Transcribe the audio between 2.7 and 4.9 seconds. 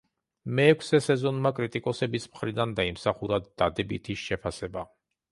დაიმსახურა დადებითი შეფასება.